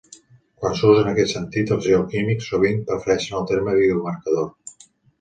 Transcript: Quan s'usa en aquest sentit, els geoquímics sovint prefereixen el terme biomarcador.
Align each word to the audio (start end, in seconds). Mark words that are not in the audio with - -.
Quan 0.63 0.77
s'usa 0.79 1.03
en 1.05 1.09
aquest 1.11 1.35
sentit, 1.35 1.75
els 1.77 1.85
geoquímics 1.89 2.51
sovint 2.55 2.83
prefereixen 2.91 3.41
el 3.45 3.49
terme 3.55 3.81
biomarcador. 3.85 4.53